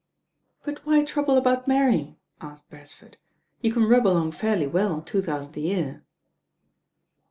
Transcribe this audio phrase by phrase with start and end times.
[0.65, 3.17] "But why trouble about marrying?" asked Beres ford.
[3.61, 6.03] "You can rub along fairly well on two thou sand a year."